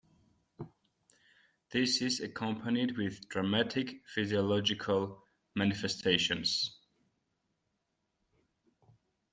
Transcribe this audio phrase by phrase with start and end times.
[1.69, 5.21] This is accompanied with "dramatic physiological
[5.53, 6.75] manifestations".